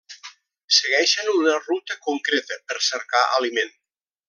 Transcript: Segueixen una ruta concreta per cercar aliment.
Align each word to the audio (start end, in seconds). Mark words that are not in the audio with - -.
Segueixen 0.77 1.29
una 1.33 1.53
ruta 1.67 1.99
concreta 2.07 2.59
per 2.73 2.81
cercar 2.89 3.23
aliment. 3.39 3.75